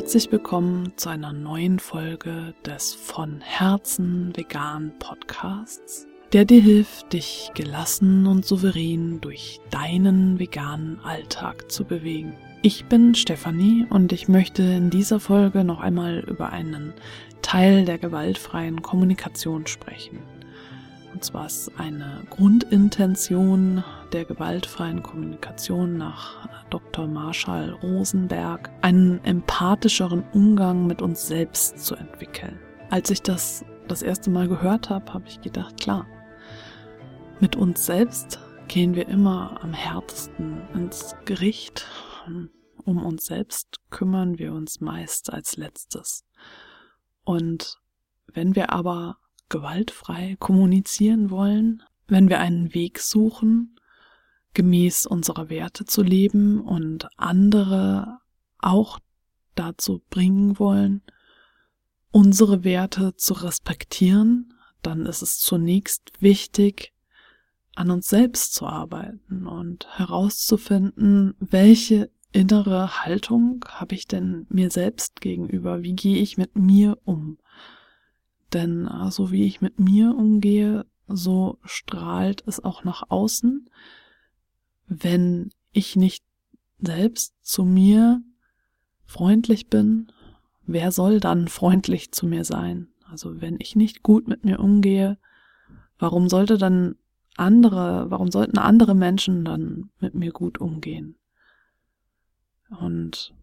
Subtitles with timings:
[0.00, 7.50] Herzlich willkommen zu einer neuen Folge des von Herzen vegan Podcasts, der dir hilft, dich
[7.56, 12.36] gelassen und souverän durch deinen veganen Alltag zu bewegen.
[12.62, 16.94] Ich bin Stefanie und ich möchte in dieser Folge noch einmal über einen
[17.42, 20.20] Teil der gewaltfreien Kommunikation sprechen.
[21.12, 27.06] Und zwar ist eine Grundintention der gewaltfreien Kommunikation nach Dr.
[27.06, 32.58] Marshall Rosenberg einen empathischeren Umgang mit uns selbst zu entwickeln.
[32.90, 36.06] Als ich das das erste Mal gehört habe, habe ich gedacht, klar,
[37.40, 38.38] mit uns selbst
[38.68, 41.86] gehen wir immer am härtesten ins Gericht.
[42.84, 46.24] Um uns selbst kümmern wir uns meist als letztes.
[47.24, 47.78] Und
[48.26, 53.76] wenn wir aber gewaltfrei kommunizieren wollen, wenn wir einen Weg suchen,
[54.54, 58.18] gemäß unserer Werte zu leben und andere
[58.58, 58.98] auch
[59.54, 61.02] dazu bringen wollen,
[62.10, 66.92] unsere Werte zu respektieren, dann ist es zunächst wichtig,
[67.74, 75.20] an uns selbst zu arbeiten und herauszufinden, welche innere Haltung habe ich denn mir selbst
[75.20, 75.82] gegenüber?
[75.82, 77.38] Wie gehe ich mit mir um?
[78.52, 83.68] Denn so also wie ich mit mir umgehe, so strahlt es auch nach außen.
[84.86, 86.24] Wenn ich nicht
[86.78, 88.22] selbst zu mir
[89.04, 90.12] freundlich bin,
[90.66, 92.88] wer soll dann freundlich zu mir sein?
[93.10, 95.18] Also wenn ich nicht gut mit mir umgehe,
[95.98, 96.96] warum sollte dann
[97.36, 101.16] andere, warum sollten andere Menschen dann mit mir gut umgehen?
[102.80, 103.34] Und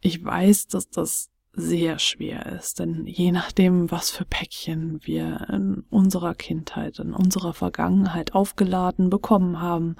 [0.00, 5.84] ich weiß, dass das sehr schwer ist, denn je nachdem, was für Päckchen wir in
[5.90, 9.96] unserer Kindheit, in unserer Vergangenheit aufgeladen bekommen haben,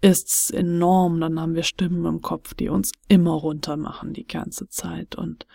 [0.00, 4.68] ist's enorm, dann haben wir Stimmen im Kopf, die uns immer runter machen die ganze
[4.68, 5.16] Zeit.
[5.16, 5.46] Und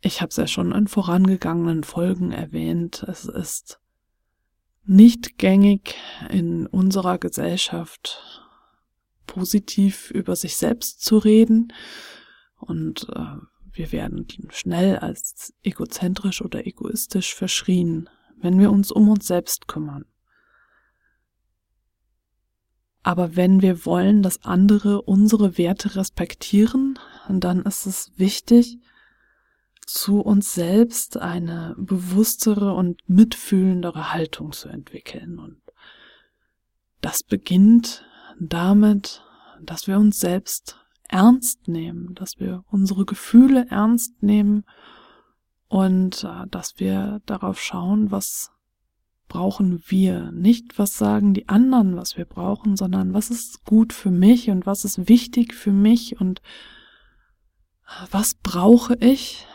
[0.00, 3.80] ich habe es ja schon in vorangegangenen Folgen erwähnt, es ist
[4.84, 5.94] nicht gängig
[6.30, 8.52] in unserer Gesellschaft
[9.26, 11.72] positiv über sich selbst zu reden.
[12.58, 13.36] Und äh,
[13.80, 20.04] wir werden schnell als egozentrisch oder egoistisch verschrien, wenn wir uns um uns selbst kümmern.
[23.02, 26.98] Aber wenn wir wollen, dass andere unsere Werte respektieren,
[27.30, 28.78] dann ist es wichtig,
[29.86, 35.38] zu uns selbst eine bewusstere und mitfühlendere Haltung zu entwickeln.
[35.38, 35.62] Und
[37.00, 38.04] das beginnt
[38.38, 39.22] damit,
[39.62, 40.79] dass wir uns selbst
[41.10, 44.64] ernst nehmen, dass wir unsere Gefühle ernst nehmen
[45.68, 48.50] und äh, dass wir darauf schauen, was
[49.28, 50.32] brauchen wir.
[50.32, 54.66] Nicht, was sagen die anderen, was wir brauchen, sondern was ist gut für mich und
[54.66, 56.42] was ist wichtig für mich und
[58.10, 59.46] was brauche ich,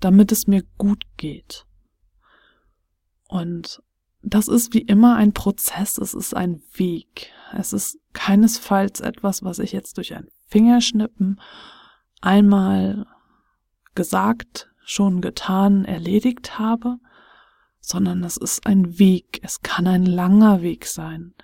[0.00, 1.66] damit es mir gut geht.
[3.28, 3.82] Und
[4.22, 7.30] das ist wie immer ein Prozess, es ist ein Weg.
[7.52, 11.40] Es ist keinesfalls etwas, was ich jetzt durch ein Fingerschnippen
[12.20, 13.08] einmal
[13.96, 16.98] gesagt, schon getan, erledigt habe,
[17.80, 21.34] sondern es ist ein Weg, es kann ein langer Weg sein.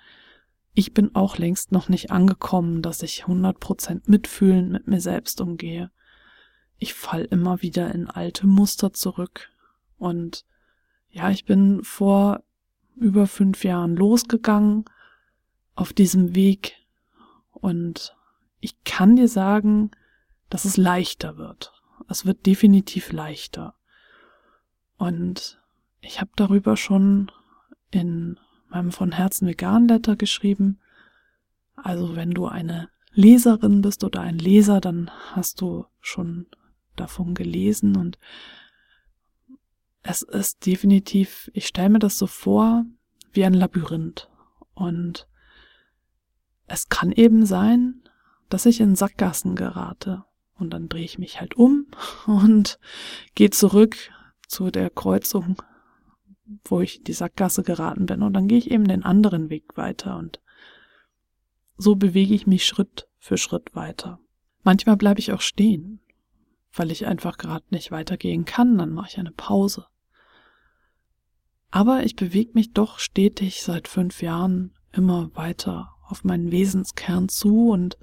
[0.73, 5.91] Ich bin auch längst noch nicht angekommen, dass ich 100% mitfühlend mit mir selbst umgehe.
[6.77, 9.49] Ich fall immer wieder in alte Muster zurück.
[9.97, 10.45] Und
[11.09, 12.43] ja, ich bin vor
[12.95, 14.85] über fünf Jahren losgegangen
[15.75, 16.77] auf diesem Weg.
[17.51, 18.15] Und
[18.61, 19.91] ich kann dir sagen,
[20.49, 21.73] dass es leichter wird.
[22.07, 23.75] Es wird definitiv leichter.
[24.97, 25.59] Und
[25.99, 27.31] ich habe darüber schon
[27.89, 28.39] in
[28.69, 30.79] meinem von Herzen vegan Letter geschrieben.
[31.75, 36.47] Also wenn du eine Leserin bist oder ein Leser, dann hast du schon
[36.95, 38.17] davon gelesen und
[40.03, 42.85] es ist definitiv, ich stelle mir das so vor,
[43.33, 44.29] wie ein Labyrinth.
[44.73, 45.27] Und
[46.67, 48.01] es kann eben sein,
[48.53, 50.23] dass ich in Sackgassen gerate.
[50.57, 51.87] Und dann drehe ich mich halt um
[52.27, 52.79] und
[53.33, 53.95] gehe zurück
[54.47, 55.61] zu der Kreuzung
[56.65, 58.21] wo ich in die Sackgasse geraten bin.
[58.21, 60.39] Und dann gehe ich eben den anderen Weg weiter und
[61.77, 64.19] so bewege ich mich Schritt für Schritt weiter.
[64.63, 65.99] Manchmal bleibe ich auch stehen,
[66.73, 69.87] weil ich einfach gerade nicht weitergehen kann, dann mache ich eine Pause.
[71.71, 77.69] Aber ich bewege mich doch stetig seit fünf Jahren immer weiter auf meinen Wesenskern zu
[77.69, 77.97] und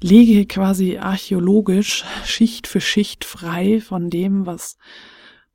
[0.00, 4.76] lege quasi archäologisch Schicht für Schicht frei von dem, was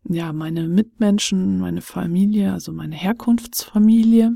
[0.09, 4.33] ja, meine Mitmenschen, meine Familie, also meine Herkunftsfamilie,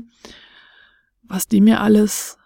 [1.22, 2.38] was die mir alles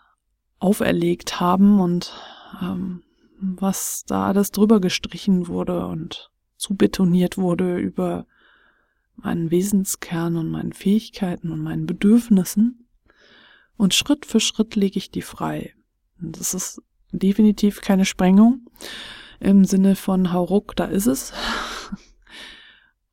[0.58, 2.12] auferlegt haben und
[2.60, 3.02] ähm,
[3.40, 8.26] was da alles drüber gestrichen wurde und zubetoniert wurde über
[9.16, 12.81] meinen Wesenskern und meinen Fähigkeiten und meinen Bedürfnissen.
[13.82, 15.74] Und Schritt für Schritt lege ich die frei.
[16.20, 16.80] Das ist
[17.10, 18.70] definitiv keine Sprengung
[19.40, 21.32] im Sinne von hau ruck, da ist es.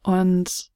[0.04, 0.70] Und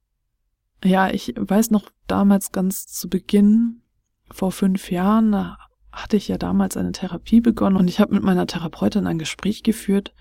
[0.84, 3.84] ja, ich weiß noch damals ganz zu Beginn,
[4.32, 5.60] vor fünf Jahren, da
[5.92, 9.62] hatte ich ja damals eine Therapie begonnen und ich habe mit meiner Therapeutin ein Gespräch
[9.62, 10.16] geführt,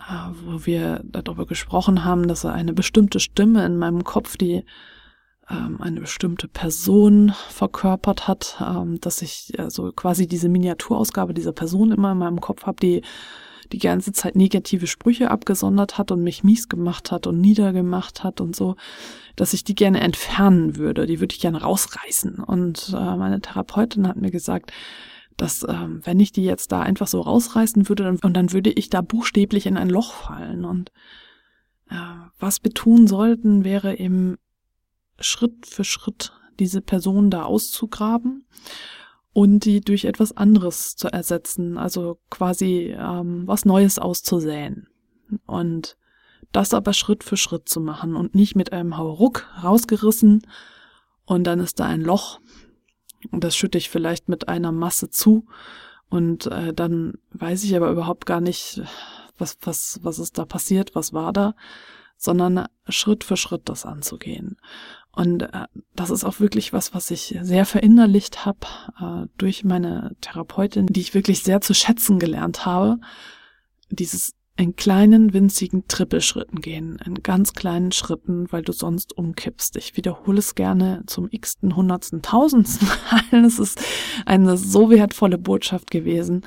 [0.00, 4.64] äh, wo wir darüber gesprochen haben, dass eine bestimmte Stimme in meinem Kopf, die
[5.50, 11.92] ähm, eine bestimmte Person verkörpert hat, ähm, dass ich also quasi diese Miniaturausgabe dieser Person
[11.92, 13.02] immer in meinem Kopf habe, die
[13.72, 18.40] die ganze Zeit negative Sprüche abgesondert hat und mich mies gemacht hat und niedergemacht hat
[18.40, 18.76] und so,
[19.34, 21.06] dass ich die gerne entfernen würde.
[21.06, 22.34] Die würde ich gerne rausreißen.
[22.34, 24.72] Und äh, meine Therapeutin hat mir gesagt,
[25.36, 28.70] dass ähm, wenn ich die jetzt da einfach so rausreißen würde dann, und dann würde
[28.70, 30.64] ich da buchstäblich in ein Loch fallen.
[30.64, 30.92] Und
[31.90, 31.94] äh,
[32.38, 34.36] was wir tun sollten, wäre eben
[35.18, 38.46] Schritt für Schritt diese Person da auszugraben
[39.32, 44.88] und die durch etwas anderes zu ersetzen, also quasi ähm, was Neues auszusäen.
[45.46, 45.96] Und
[46.52, 50.46] das aber Schritt für Schritt zu machen und nicht mit einem Hauruck rausgerissen
[51.24, 52.40] und dann ist da ein Loch
[53.30, 55.46] und das schütte ich vielleicht mit einer Masse zu
[56.10, 58.82] und äh, dann weiß ich aber überhaupt gar nicht,
[59.38, 61.54] was, was, was ist da passiert, was war da,
[62.22, 64.56] sondern Schritt für Schritt das anzugehen.
[65.10, 68.60] Und äh, das ist auch wirklich was, was ich sehr verinnerlicht habe
[69.00, 72.98] äh, durch meine Therapeutin, die ich wirklich sehr zu schätzen gelernt habe.
[73.90, 79.76] Dieses in kleinen, winzigen Trippelschritten gehen, in ganz kleinen Schritten, weil du sonst umkippst.
[79.76, 82.86] Ich wiederhole es gerne zum x-ten, hundertsten, tausendsten
[83.32, 83.44] Mal.
[83.44, 83.82] Es ist
[84.26, 86.42] eine so wertvolle Botschaft gewesen,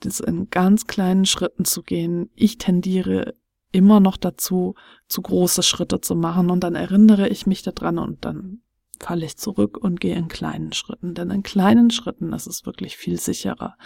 [0.00, 2.30] das in ganz kleinen Schritten zu gehen.
[2.34, 3.34] Ich tendiere
[3.76, 4.74] immer noch dazu,
[5.08, 8.62] zu große Schritte zu machen und dann erinnere ich mich daran und dann
[8.98, 11.14] falle ich zurück und gehe in kleinen Schritten.
[11.14, 13.76] Denn in kleinen Schritten ist es wirklich viel sicherer.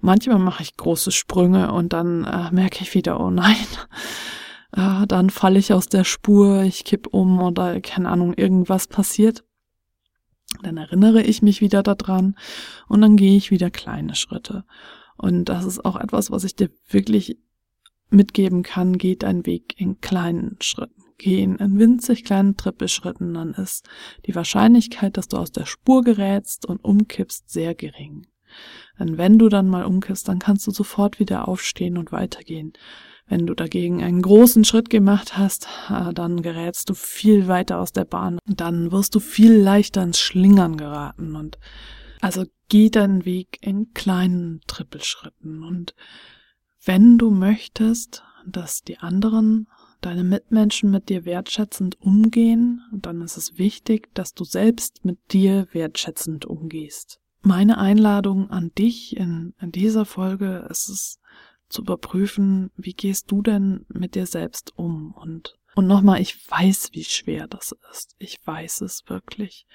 [0.00, 3.66] Manchmal mache ich große Sprünge und dann äh, merke ich wieder, oh nein,
[4.72, 9.44] äh, dann falle ich aus der Spur, ich kipp um oder keine Ahnung, irgendwas passiert.
[10.62, 12.36] Dann erinnere ich mich wieder daran
[12.88, 14.64] und dann gehe ich wieder kleine Schritte.
[15.18, 17.38] Und das ist auch etwas, was ich dir wirklich
[18.10, 21.02] mitgeben kann, geht ein Weg in kleinen Schritten.
[21.18, 23.88] Gehen in winzig kleinen Trippelschritten, dann ist
[24.26, 28.26] die Wahrscheinlichkeit, dass du aus der Spur gerätst und umkippst, sehr gering.
[28.98, 32.74] Denn wenn du dann mal umkippst, dann kannst du sofort wieder aufstehen und weitergehen.
[33.28, 37.92] Wenn du dagegen einen großen Schritt gemacht hast, äh, dann gerätst du viel weiter aus
[37.92, 38.38] der Bahn.
[38.46, 41.34] Dann wirst du viel leichter ins Schlingern geraten.
[41.34, 41.58] Und
[42.20, 45.94] also geh deinen Weg in kleinen Trippelschritten und
[46.86, 49.68] wenn du möchtest, dass die anderen,
[50.00, 55.66] deine Mitmenschen mit dir wertschätzend umgehen, dann ist es wichtig, dass du selbst mit dir
[55.72, 57.20] wertschätzend umgehst.
[57.42, 61.20] Meine Einladung an dich in, in dieser Folge ist es
[61.68, 66.92] zu überprüfen, wie gehst du denn mit dir selbst um und und nochmal, ich weiß,
[66.92, 68.16] wie schwer das ist.
[68.18, 69.66] Ich weiß es wirklich.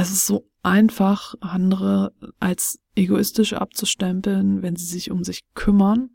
[0.00, 6.08] Es ist so einfach, andere als egoistisch abzustempeln, wenn sie sich um sich kümmern.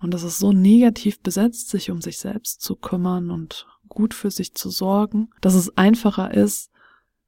[0.00, 4.32] Und das ist so negativ besetzt, sich um sich selbst zu kümmern und gut für
[4.32, 6.70] sich zu sorgen, dass es einfacher ist,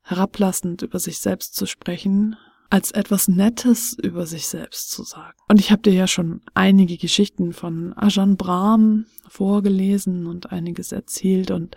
[0.01, 2.35] herablassend über sich selbst zu sprechen,
[2.69, 5.39] als etwas Nettes über sich selbst zu sagen.
[5.49, 11.53] Und ich habe dir ja schon einige Geschichten von Ajahn Brahm vorgelesen und einiges erzählt
[11.53, 11.77] und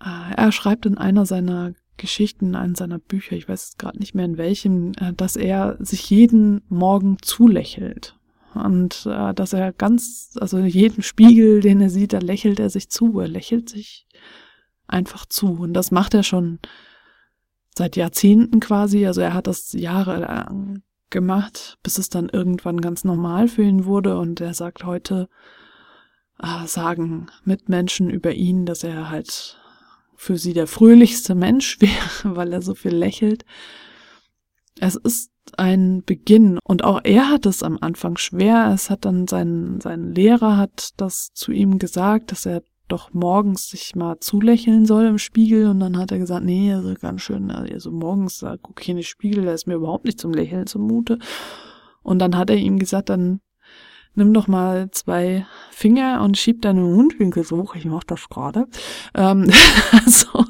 [0.00, 4.26] äh, er schreibt in einer seiner Geschichten in seiner Bücher, ich weiß gerade nicht mehr
[4.26, 8.18] in welchem, äh, dass er sich jeden Morgen zulächelt.
[8.54, 12.90] Und äh, dass er ganz, also jeden Spiegel, den er sieht, da lächelt er sich
[12.90, 13.18] zu.
[13.20, 14.06] Er lächelt sich
[14.86, 15.52] einfach zu.
[15.52, 16.58] Und das macht er schon
[17.74, 19.06] seit Jahrzehnten quasi.
[19.06, 24.18] Also er hat das jahrelang gemacht, bis es dann irgendwann ganz normal für ihn wurde.
[24.18, 25.30] Und er sagt heute,
[26.42, 29.61] äh, sagen Mitmenschen über ihn, dass er halt
[30.22, 33.44] für sie der fröhlichste Mensch wäre, weil er so viel lächelt.
[34.78, 38.70] Es ist ein Beginn und auch er hat es am Anfang schwer.
[38.72, 43.68] Es hat dann sein, sein Lehrer hat das zu ihm gesagt, dass er doch morgens
[43.68, 47.50] sich mal zulächeln soll im Spiegel und dann hat er gesagt, nee, also ganz schön,
[47.50, 50.66] also morgens da guck ich in den Spiegel, da ist mir überhaupt nicht zum Lächeln
[50.68, 51.18] zumute.
[52.04, 53.40] Und dann hat er ihm gesagt, dann
[54.14, 57.74] nimm doch mal zwei Finger und schieb deine Mundwinkel so hoch.
[57.74, 58.66] Ich mach das gerade.
[59.14, 59.50] Ähm,
[60.04, 60.44] also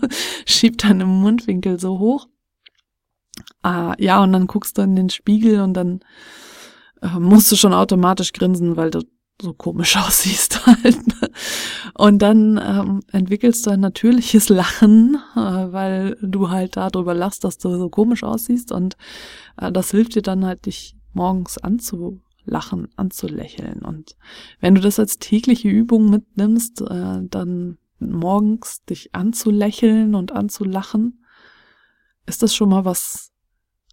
[0.47, 2.27] schieb deine Mundwinkel so hoch.
[3.63, 6.01] Ah, ja, und dann guckst du in den Spiegel und dann
[7.01, 9.03] äh, musst du schon automatisch grinsen, weil du
[9.41, 10.99] so komisch aussiehst halt.
[11.95, 17.59] Und dann ähm, entwickelst du ein natürliches Lachen, äh, weil du halt darüber lachst, dass
[17.59, 18.97] du so komisch aussiehst und
[19.57, 21.59] äh, das hilft dir dann halt, dich morgens
[22.43, 23.83] anzulachen, anzulächeln.
[23.83, 24.17] Und
[24.61, 31.25] wenn du das als tägliche Übung mitnimmst, äh, dann morgens dich anzulächeln und anzulachen,
[32.27, 33.31] ist das schon mal was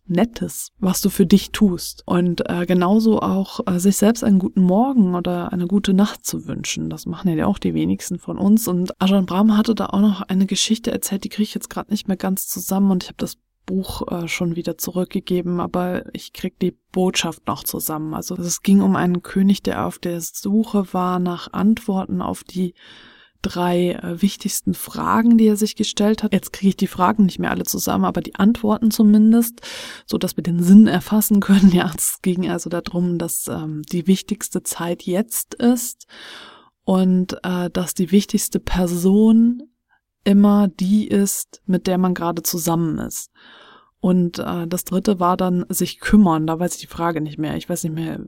[0.06, 2.02] Nettes, was du für dich tust.
[2.08, 6.48] Und äh, genauso auch äh, sich selbst einen guten Morgen oder eine gute Nacht zu
[6.48, 6.90] wünschen.
[6.90, 8.68] Das machen ja auch die wenigsten von uns.
[8.68, 11.92] Und Ajahn Brahm hatte da auch noch eine Geschichte erzählt, die kriege ich jetzt gerade
[11.92, 13.38] nicht mehr ganz zusammen und ich habe das
[13.70, 18.16] Buch äh, schon wieder zurückgegeben, aber ich krieg die Botschaft noch zusammen.
[18.16, 22.74] Also es ging um einen König, der auf der Suche war nach Antworten auf die
[23.44, 26.34] drei äh, wichtigsten Fragen, die er sich gestellt hat.
[26.34, 29.62] Jetzt kriege ich die Fragen nicht mehr alle zusammen, aber die Antworten zumindest,
[30.08, 31.72] so dass wir den Sinn erfassen können.
[31.80, 36.08] Ja, es ging also darum, dass ähm, die wichtigste Zeit jetzt ist
[36.86, 39.62] und äh, dass die wichtigste Person
[40.24, 43.32] immer die ist, mit der man gerade zusammen ist.
[44.02, 46.48] Und äh, das dritte war dann sich kümmern.
[46.48, 47.56] Da weiß ich die Frage nicht mehr.
[47.56, 48.20] Ich weiß nicht mehr,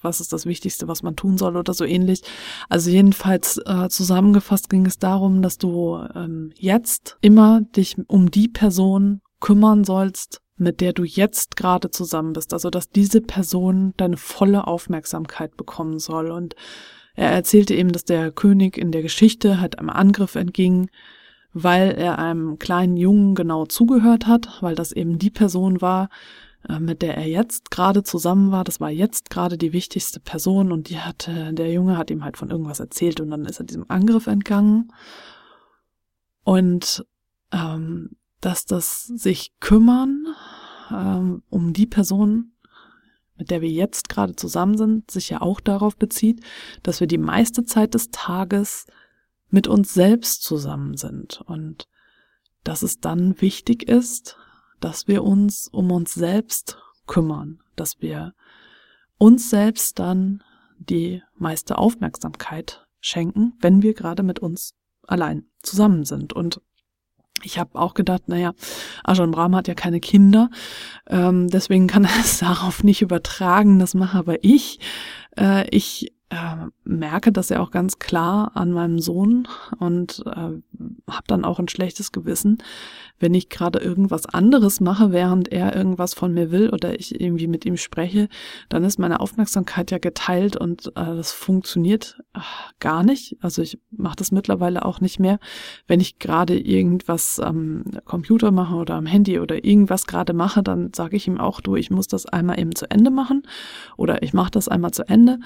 [0.00, 2.22] was ist das Wichtigste, was man tun soll oder so ähnlich.
[2.68, 8.48] Also jedenfalls äh, zusammengefasst ging es darum, dass du ähm, jetzt immer dich um die
[8.48, 12.52] Person kümmern sollst, mit der du jetzt gerade zusammen bist.
[12.52, 16.30] Also dass diese Person deine volle Aufmerksamkeit bekommen soll.
[16.30, 16.54] Und
[17.14, 20.88] er erzählte eben, dass der König in der Geschichte halt einem Angriff entging,
[21.52, 26.08] weil er einem kleinen Jungen genau zugehört hat, weil das eben die Person war,
[26.68, 28.64] äh, mit der er jetzt gerade zusammen war.
[28.64, 32.36] Das war jetzt gerade die wichtigste Person und die hatte, der Junge hat ihm halt
[32.36, 34.92] von irgendwas erzählt und dann ist er diesem Angriff entgangen.
[36.44, 37.04] Und
[37.52, 40.26] ähm, dass das sich kümmern
[40.90, 42.52] ähm, um die Person,
[43.36, 46.44] mit der wir jetzt gerade zusammen sind, sich ja auch darauf bezieht,
[46.82, 48.86] dass wir die meiste Zeit des Tages
[49.50, 51.88] mit uns selbst zusammen sind und
[52.64, 54.36] dass es dann wichtig ist,
[54.80, 58.34] dass wir uns um uns selbst kümmern, dass wir
[59.16, 60.42] uns selbst dann
[60.78, 64.74] die meiste Aufmerksamkeit schenken, wenn wir gerade mit uns
[65.06, 66.32] allein zusammen sind.
[66.32, 66.60] Und
[67.42, 68.52] ich habe auch gedacht, naja,
[69.04, 70.50] Ajahn Brahm hat ja keine Kinder,
[71.08, 74.78] ähm, deswegen kann er es darauf nicht übertragen, das mache aber ich.
[75.36, 81.24] Äh, ich äh, merke das ja auch ganz klar an meinem Sohn und äh, habe
[81.26, 82.58] dann auch ein schlechtes Gewissen,
[83.18, 87.46] wenn ich gerade irgendwas anderes mache, während er irgendwas von mir will oder ich irgendwie
[87.46, 88.28] mit ihm spreche,
[88.68, 92.40] dann ist meine Aufmerksamkeit ja geteilt und äh, das funktioniert äh,
[92.78, 93.36] gar nicht.
[93.40, 95.38] Also ich mache das mittlerweile auch nicht mehr,
[95.86, 100.92] wenn ich gerade irgendwas am Computer mache oder am Handy oder irgendwas gerade mache, dann
[100.94, 103.44] sage ich ihm auch, du, ich muss das einmal eben zu Ende machen
[103.96, 105.38] oder ich mache das einmal zu Ende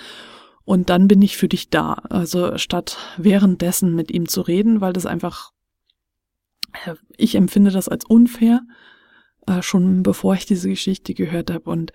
[0.64, 1.94] und dann bin ich für dich da.
[2.08, 5.52] Also statt währenddessen mit ihm zu reden, weil das einfach,
[6.84, 8.62] äh, ich empfinde das als unfair,
[9.46, 11.68] äh, schon bevor ich diese Geschichte gehört habe.
[11.68, 11.92] Und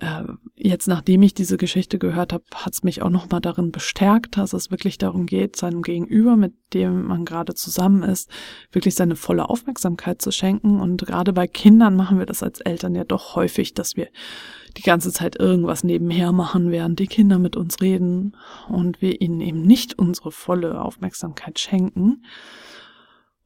[0.00, 0.24] äh,
[0.56, 4.54] jetzt, nachdem ich diese Geschichte gehört habe, hat es mich auch nochmal darin bestärkt, dass
[4.54, 8.30] es wirklich darum geht, seinem Gegenüber, mit dem man gerade zusammen ist,
[8.72, 10.80] wirklich seine volle Aufmerksamkeit zu schenken.
[10.80, 14.08] Und gerade bei Kindern machen wir das als Eltern ja doch häufig, dass wir
[14.76, 18.36] die ganze Zeit irgendwas nebenher machen, während die Kinder mit uns reden
[18.68, 22.22] und wir ihnen eben nicht unsere volle Aufmerksamkeit schenken.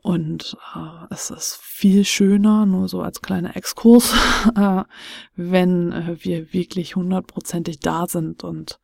[0.04, 4.12] Und äh, es ist viel schöner, nur so als kleiner Exkurs,
[4.54, 4.84] äh,
[5.34, 8.44] wenn äh, wir wirklich hundertprozentig da sind.
[8.44, 8.80] Und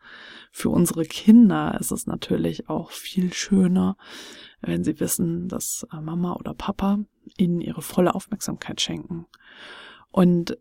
[0.51, 3.99] für unsere Kinder ist es natürlich auch viel schöner,
[4.63, 7.01] wenn sie wissen, dass äh, Mama oder Papa
[7.37, 9.27] ihnen ihre volle Aufmerksamkeit schenken.
[10.11, 10.57] Und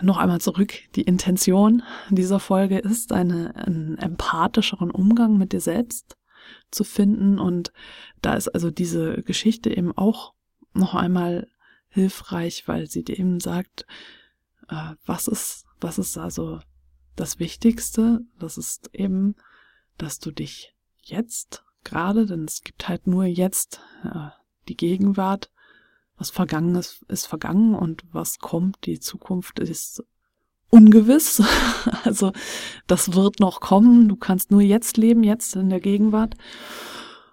[0.00, 6.17] noch einmal zurück, die Intention dieser Folge ist, eine, einen empathischeren Umgang mit dir selbst
[6.70, 7.38] zu finden.
[7.38, 7.72] Und
[8.22, 10.34] da ist also diese Geschichte eben auch
[10.72, 11.48] noch einmal
[11.88, 13.86] hilfreich, weil sie dir eben sagt,
[14.68, 16.60] äh, was ist, was ist also
[17.16, 18.20] das Wichtigste?
[18.38, 19.34] Das ist eben,
[19.96, 24.28] dass du dich jetzt gerade, denn es gibt halt nur jetzt äh,
[24.68, 25.50] die Gegenwart,
[26.16, 30.04] was vergangen ist, ist vergangen und was kommt, die Zukunft ist
[30.70, 31.42] ungewiss.
[32.04, 32.32] Also
[32.86, 34.08] das wird noch kommen.
[34.08, 36.34] Du kannst nur jetzt leben, jetzt in der Gegenwart.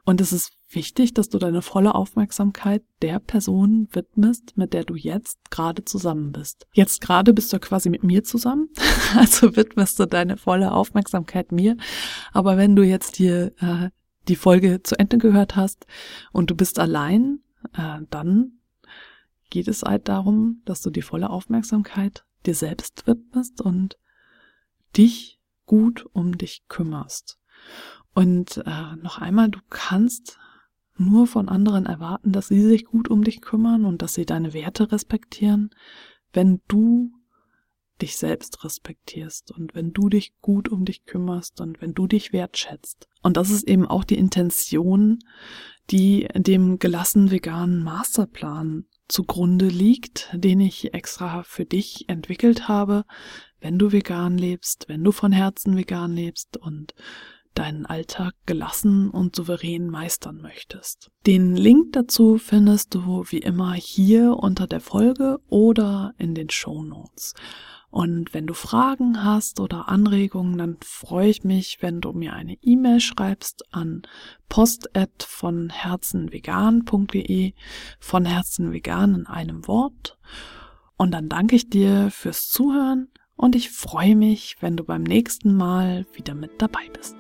[0.05, 4.95] Und es ist wichtig, dass du deine volle Aufmerksamkeit der Person widmest, mit der du
[4.95, 6.67] jetzt gerade zusammen bist.
[6.73, 8.69] Jetzt gerade bist du quasi mit mir zusammen,
[9.15, 11.77] also widmest du deine volle Aufmerksamkeit mir.
[12.33, 13.89] Aber wenn du jetzt hier äh,
[14.27, 15.85] die Folge zu Ende gehört hast
[16.31, 17.39] und du bist allein,
[17.73, 18.59] äh, dann
[19.49, 23.97] geht es halt darum, dass du die volle Aufmerksamkeit dir selbst widmest und
[24.97, 27.39] dich gut um dich kümmerst.
[28.13, 30.39] Und äh, noch einmal, du kannst
[30.97, 34.53] nur von anderen erwarten, dass sie sich gut um dich kümmern und dass sie deine
[34.53, 35.69] Werte respektieren,
[36.31, 37.11] wenn du
[38.01, 42.33] dich selbst respektierst und wenn du dich gut um dich kümmerst und wenn du dich
[42.33, 43.07] wertschätzt.
[43.21, 45.19] Und das ist eben auch die Intention,
[45.91, 53.03] die dem gelassen veganen Masterplan zugrunde liegt, den ich extra für dich entwickelt habe,
[53.59, 56.93] wenn du vegan lebst, wenn du von Herzen vegan lebst und
[57.55, 61.09] deinen Alltag gelassen und souverän meistern möchtest.
[61.25, 66.83] Den Link dazu findest du wie immer hier unter der Folge oder in den Show
[66.83, 67.33] Notes.
[67.95, 72.57] Und wenn du Fragen hast oder Anregungen, dann freue ich mich, wenn du mir eine
[72.61, 74.01] E-Mail schreibst an
[74.49, 77.53] post von herzenvegan.de,
[78.01, 80.17] von Herzen vegan in einem Wort.
[80.97, 85.55] Und dann danke ich dir fürs Zuhören und ich freue mich, wenn du beim nächsten
[85.55, 87.15] Mal wieder mit dabei bist.